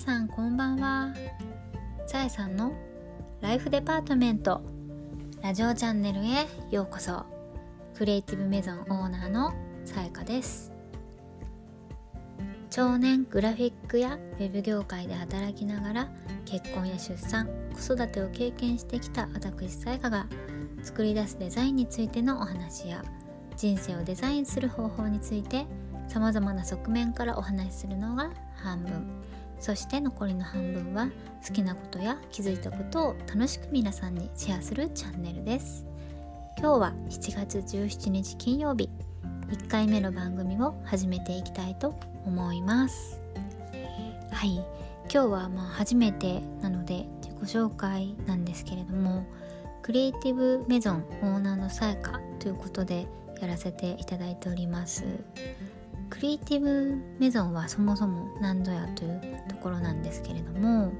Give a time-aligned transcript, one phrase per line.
[0.00, 1.12] さんこんばんは。
[2.06, 2.72] さえさんの
[3.42, 4.62] ライフデパートメント。
[5.42, 7.26] ラジオチャンネルへようこそ。
[7.94, 9.52] クリエイティブメゾンオーナーの
[9.84, 10.72] さやかです。
[12.70, 16.08] 長年グラフィックやウェブ業界で働きながら
[16.46, 20.26] 結婚や出産子育てを経験してきた私さやかが
[20.82, 23.04] 作り出すデザインについてのお話や
[23.54, 25.66] 人生をデザインする方法について
[26.08, 29.20] さまざまな側面からお話しするのが半分。
[29.60, 31.10] そして残りの半分は
[31.46, 35.84] 好きなことや気づいたことを楽しく皆さんにシェアするチャンネルです。
[36.58, 38.90] 今日は7月17日金曜日。
[39.50, 43.20] 1回目の番組を始めていきたいと思います。
[44.30, 44.64] はい。
[45.12, 49.26] 今日はまあ初めてなので自己紹介なんですけれども
[49.82, 53.08] クリエイティブメゾンオーナーのさやかということで
[53.40, 55.04] やらせていただいております。
[56.10, 60.92] クリエイティブメゾンはそもそも何ぞやというところなんですけれども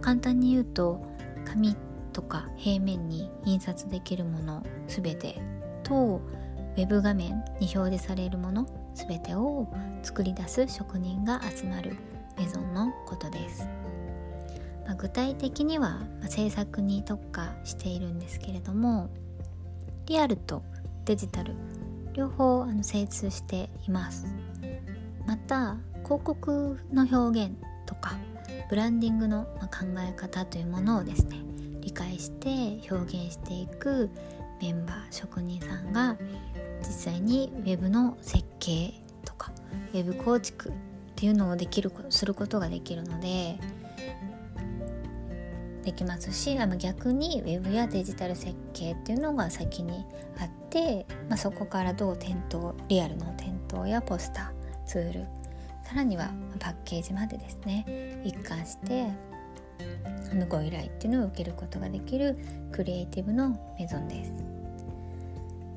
[0.00, 1.04] 簡単に言うと
[1.44, 1.76] 紙
[2.12, 5.40] とか平面に印刷できるもの全て
[5.82, 6.20] と
[6.76, 9.68] ウェブ画面に表示されるもの全てを
[10.02, 11.96] 作り出す職人が集まる
[12.38, 13.68] メゾンのことです、
[14.86, 19.10] まあ、具体的には、制作に特化しているんですけれども
[20.06, 20.62] リアルと
[21.04, 21.54] デジタル
[22.12, 24.26] 両方あの精通しています。
[25.26, 27.54] また広告の表現
[28.00, 28.16] か
[28.68, 31.38] ブランディングの考え方というものをですね
[31.80, 34.10] 理解して表現していく
[34.60, 36.16] メンバー職人さんが
[36.80, 39.52] 実際に web の設計とか
[39.92, 40.72] web 構築っ
[41.16, 43.58] ていうのをできるすることができるので
[45.82, 50.04] できますしあの逆に Web やデジタル設計っていうのが先に
[50.38, 55.26] あって、まあ、そこからどう店頭リアルの店頭やポスターツール
[55.90, 58.22] さらにはパッケージまでですね。
[58.24, 59.08] 一貫して
[60.30, 62.38] あのご依頼っていうのを受けることができる
[62.70, 64.32] クリエイティブのメゾンです。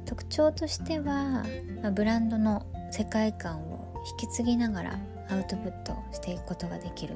[0.06, 1.44] 特徴としては、
[1.82, 3.92] まあ、ブランドの世界観を
[4.22, 5.00] 引き継ぎながら
[5.32, 7.16] アウトプットしていくことができる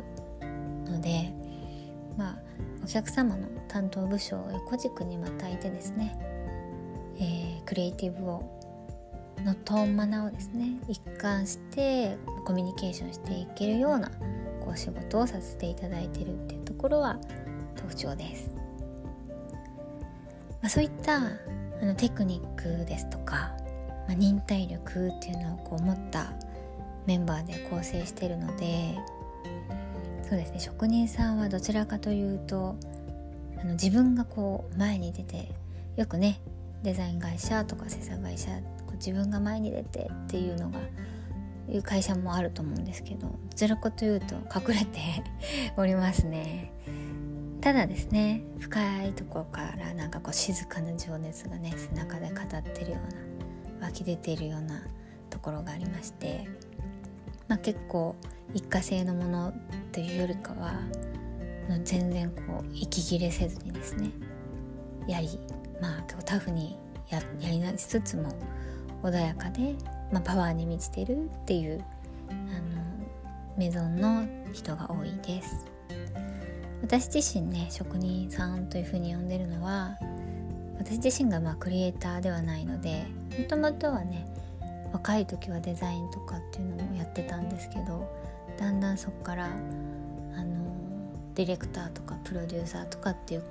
[0.86, 1.32] ので
[2.18, 2.38] まあ
[2.84, 6.18] お客様の担当部署を横軸にまたいてですね、
[7.20, 8.57] えー、クリエイティブを
[9.44, 14.10] のトーンマナーをですね一貫してコミュニケーションしていけるような
[14.62, 17.20] こう仕事をさせていただいてるっていうところは
[17.76, 18.52] 特徴です。
[20.62, 23.52] まあ、そういったあのテクニックですとか、
[24.08, 26.34] まあ、忍耐力っていうのをこう持った
[27.06, 28.98] メンバーで構成してるので
[30.24, 32.76] そうですね職人さんはどちらかというと
[33.60, 35.52] あの自分がこう前に出て
[35.96, 36.42] よくね
[36.84, 38.50] デザイン会社とか制作会社
[38.98, 40.80] 自分が前に出てっていうのが
[41.70, 45.00] いう会社もあると思うんですけどどちらかというと隠れて
[45.78, 46.72] おりますね。
[47.62, 52.98] ただですね深いところからなんかこう静かな情熱がね背中で語ってるよ
[53.80, 54.84] うな湧き出ているような
[55.30, 56.48] ところがありまして、
[57.48, 58.16] まあ、結構
[58.54, 59.54] 一過性のもの
[59.92, 60.80] というよりかは
[61.84, 64.12] 全然こう息切れせずにですね
[65.08, 65.40] やり
[65.82, 66.78] まあタフに
[67.10, 68.30] ややりなつつも
[69.04, 69.76] 穏やかで、
[70.12, 71.84] まあ、パワーに満ちてるっていう
[72.30, 72.40] あの
[73.58, 75.66] メゾンの人が多いです。
[76.82, 79.98] 私自身ね職人さんというふうに呼んでるのは
[80.78, 83.06] 私自身がまあクリエイターではないので
[83.38, 84.28] もともとはね
[84.94, 88.08] 若い時はデザインとかっていうのもやってたんですけど
[88.58, 90.68] だんだんそこからあの
[91.36, 93.44] ディレクターとかプロデューサーとかっていう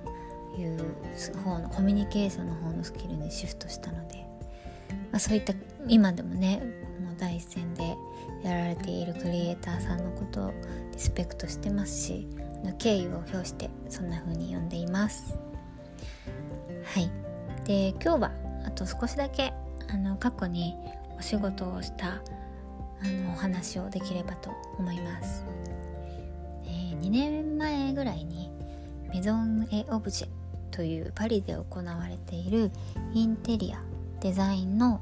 [1.44, 4.25] 方のコミュニケーションの方のスキルにシフトしたので、
[5.16, 5.52] あ、そういった
[5.88, 6.62] 今でもね
[7.00, 7.96] もう第一線で
[8.42, 10.54] やられているクリエイターさんのことを
[10.92, 12.28] リスペクトしてますし
[12.78, 15.38] 敬意を表してそんな風に呼んでいます。
[16.84, 17.10] はい。
[17.64, 18.32] で今日は
[18.64, 19.52] あと少しだけ
[19.88, 20.74] あの過去に
[21.18, 22.20] お仕事をしたあ
[23.08, 25.44] のお話をできればと思います、
[26.64, 28.50] えー、2年前ぐらいに
[29.12, 30.28] メゾン・エ・オブジェ
[30.70, 32.70] というパリで行われている
[33.14, 33.82] インテリア
[34.20, 35.00] デザインの、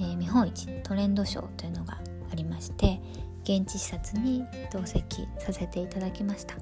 [0.00, 1.98] えー、見本市トレンドショーというのが
[2.30, 3.00] ありまして
[3.42, 6.54] 現地視察に同席させていただきました。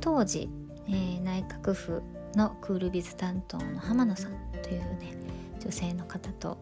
[0.00, 0.48] 当時、
[0.88, 2.02] えー、内閣府
[2.34, 5.14] のクールビズ担当の浜野さんというね
[5.60, 6.58] 女性の方と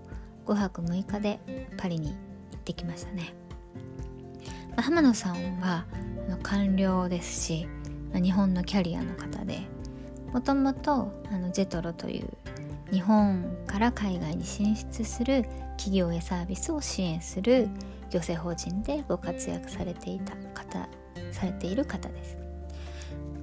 [0.46, 1.40] 5泊6日で
[1.76, 2.14] パリに行
[2.56, 3.32] ってきましたね、
[4.70, 5.86] まあ、浜野さんは
[6.28, 7.66] あの官僚ですし、
[8.12, 9.60] まあ、日本のキャリアの方で
[10.32, 11.12] もともと
[11.52, 12.28] ジェトロという
[12.90, 15.44] 日本から海外に進出する
[15.76, 17.68] 企業やサービスを支援する
[18.10, 20.88] 女性法人でご活躍されていた方
[21.32, 22.36] されている方です。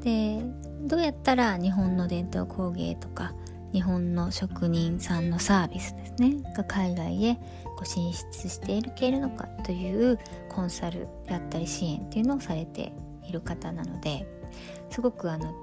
[0.03, 0.41] で
[0.81, 3.33] どうやったら日本の伝統工芸とか
[3.73, 7.35] 日本の職人さんのサービスですねが海外へ
[7.75, 10.19] こう進出していけるのかという
[10.49, 12.93] コンサルであったり支援っていうのをされて
[13.27, 14.25] いる方なので
[14.89, 15.53] すごくあの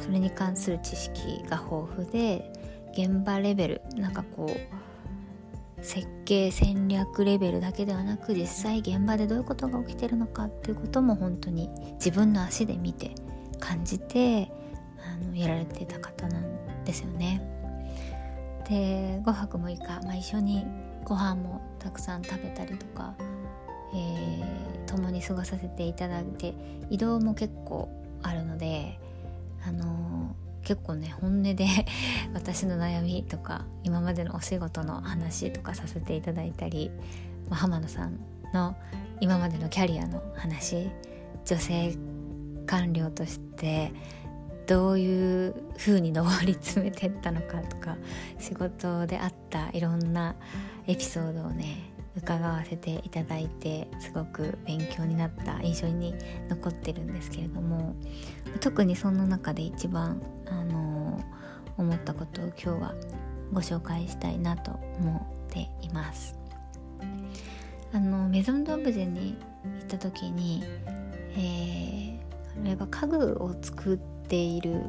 [0.00, 2.51] それに関する知識が豊富で
[2.92, 13.14] 現場レベルなんかこう設計戦略レベルだけではなく実際現場でどういうことが起きてるのかっていうことも本当に自分の足で見て
[13.58, 14.50] 感じて
[15.04, 17.42] あのやられてた方なんですよね。
[18.68, 20.64] で5泊6日、まあ、一緒に
[21.04, 23.14] ご飯もたくさん食べたりとか、
[23.92, 26.54] えー、共に過ごさせていただいて
[26.88, 27.88] 移動も結構
[28.22, 28.98] あるので
[29.66, 31.66] あのー、結構ね本音で
[32.34, 36.90] 私の悩みとか今までのお仕事の話とかさせていただいたり、
[37.48, 38.18] まあ、浜野さん
[38.52, 38.76] の
[39.20, 40.90] 今までのキャリアの話
[41.44, 41.96] 女性
[42.66, 43.92] 官僚として
[44.66, 47.96] どういう風に上り詰めてったのかとか
[48.38, 50.36] 仕事であったいろんな
[50.86, 56.14] エピソードをね伺わせていただいてすごく勉強になった印象に
[56.48, 57.94] 残ってるんですけれども
[58.60, 62.94] 特にその中で一番、あのー、思ったことを今日は
[63.52, 66.36] ご紹介したいなと思っています。
[67.94, 70.64] あのメゾンドオブジェに行った時に、
[71.36, 73.98] えー、あれは家具を作っ
[74.28, 74.82] ている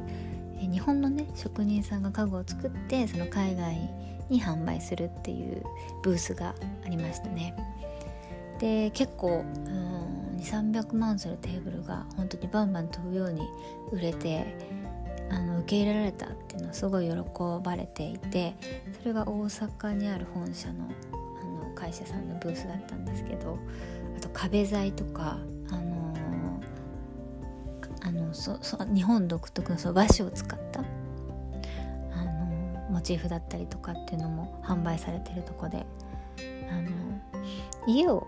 [0.62, 3.90] 日本のね職人さんが家具を作ってその海外に
[4.30, 5.64] に販売するっていう
[6.04, 6.56] ブースが
[6.86, 7.56] ありましたね。
[8.60, 9.44] で結構
[10.38, 13.42] 2300万するテーブルが本当にバンバン飛ぶように
[13.92, 14.46] 売れて
[15.30, 17.16] あの受け入れられたっていうのはすごい喜
[17.64, 18.56] ばれていて
[19.00, 20.90] それが大阪にある本社の
[21.42, 23.58] あの会社さんのブースだったんですけど
[24.18, 25.40] あと壁材とか
[25.70, 26.14] あの
[28.02, 30.60] あのそそ日本独特のその和紙を使っ
[32.94, 35.86] モチーフだったりとかっていうのも販売されてるとこで。
[36.70, 36.90] あの
[37.86, 38.28] 家を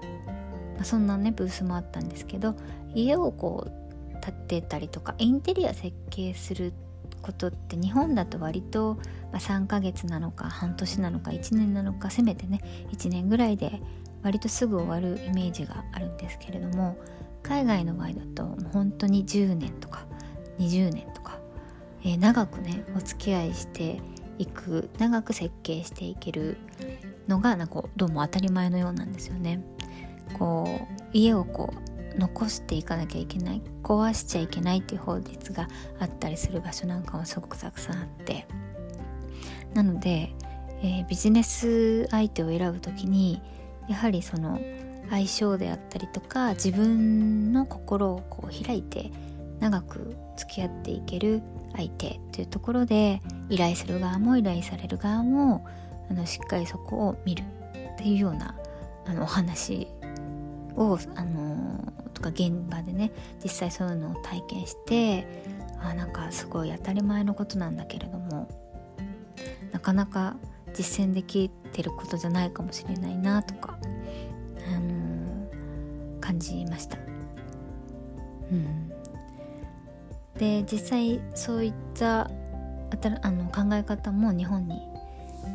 [0.78, 2.56] まそんなねブースもあったんですけど
[2.94, 6.74] 家をこう建てたりとかインテリア設計する
[7.22, 8.96] ことって日本だと割と、
[9.32, 12.62] まあ、3ヶ月なのか半年なのか1年なのかせめてね
[12.92, 13.82] 1年ぐらいで
[14.22, 16.98] 割とすぐ終わるイメージがあるんですけれども
[17.42, 20.06] 海外の場合だともう本当に10年とか
[20.60, 21.40] 20年とか、
[22.04, 24.02] えー、長くねお付き合いして
[24.38, 26.58] いく長く設計していける
[27.28, 29.64] のがなんかどうも当たり前のようなんですよね。
[30.38, 35.68] こう家をこう残していかなきゃいけない壊しちゃいけないっていう法律が
[36.00, 38.48] あったりする場所なんかはすごくたくさんあって
[39.74, 40.34] なので、
[40.82, 43.42] えー、ビジネス相手を選ぶ時に
[43.88, 44.60] やはりその
[45.10, 49.12] 相性であったりとか自分の心をこう開いて
[49.60, 51.42] 長く付き合っていける
[51.76, 55.66] 相手というところで依頼する側も依頼される側も
[56.10, 57.44] あのしっかりそこを見る
[57.94, 58.56] っていうような
[59.06, 59.88] あのお話
[60.76, 63.12] をあのとか現場でね
[63.44, 65.28] 実際そういうのを体験して
[65.80, 68.48] あなんかすごい当たり前のことなんだけれども
[69.72, 70.36] なかなか
[70.74, 73.78] 実践できてることじゃないかもしれないなとか、
[74.68, 76.98] あの感じました。
[78.52, 78.92] うん
[80.38, 82.30] で実際そういった
[83.22, 84.82] あの考え方も日本に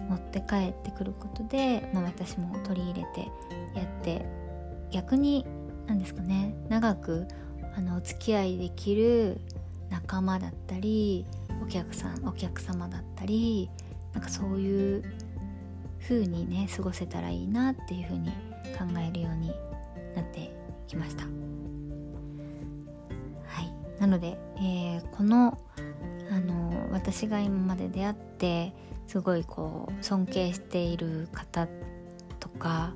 [0.09, 3.31] 持って帰ってくることで、まあ、私も取り入れて
[3.75, 4.25] やって
[4.91, 5.47] 逆に
[5.87, 7.27] 何ですかね長く
[7.77, 9.41] あのお付き合いできる
[9.91, 11.27] 仲間だったり
[11.63, 13.71] お客さんお客様だったり
[14.13, 15.05] なんかそういう
[16.03, 18.31] 風にね過ごせたらいいなっていう風に
[18.79, 19.49] 考えるように
[20.15, 20.53] なって
[20.89, 21.25] きました。
[21.25, 21.29] は
[23.63, 25.59] いなので、えー、この
[26.31, 26.60] あの
[26.91, 28.73] 私が今まで出会って
[29.07, 31.69] すごいこう尊敬している方
[32.39, 32.95] とか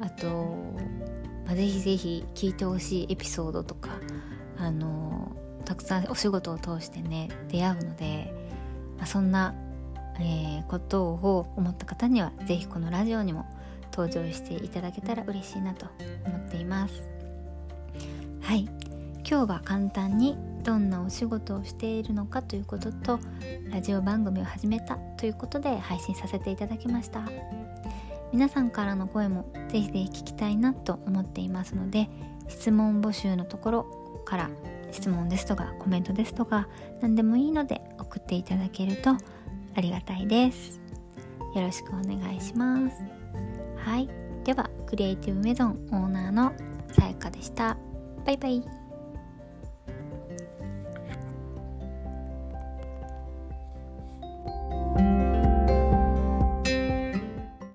[0.00, 0.56] あと、
[1.46, 3.90] まあ、ぜひぜひ聞いてほしいエピソードとか
[4.56, 8.34] あのたくさんお仕事を通してね出会うので、
[8.98, 9.54] まあ、そんな、
[10.18, 13.46] えー、ことを思った方にはぜひこのラジオにも
[13.92, 15.86] 登場していただけたら嬉しいなと
[16.26, 17.08] 思っています。
[18.40, 18.83] はい
[19.26, 23.18] 今日は簡単にどんなお仕事をしているのかということと
[23.70, 27.22] ラジオ番組を始めたということで配信させていただきました。
[28.32, 32.08] 皆さんからの声もぜひぜひ聞きたいなと思っていますので
[32.48, 34.50] 質問募集のところから
[34.90, 36.68] 質問ですとかコメントですとか
[37.00, 40.80] 何でもいいので送っていただけるとありがたいです。
[41.54, 42.96] よろしくお願いします。
[43.76, 44.08] はい。
[44.44, 46.52] ではクリエイティブメゾンオーナーの
[46.92, 47.76] さやかでした。
[48.26, 48.83] バイバイ。